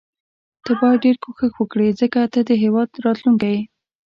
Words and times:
ته 0.65 0.71
باید 0.79 1.03
ډیر 1.05 1.15
کوښښ 1.23 1.53
وکړي 1.57 1.87
ځکه 2.01 2.19
ته 2.33 2.39
د 2.49 2.51
هیواد 2.63 2.89
راتلوونکی 3.05 3.47
یې. 3.55 3.59